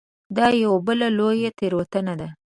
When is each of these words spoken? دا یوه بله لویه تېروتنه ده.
دا 0.35 0.47
یوه 0.63 0.77
بله 0.87 1.07
لویه 1.17 1.51
تېروتنه 1.59 2.13
ده. 2.19 2.27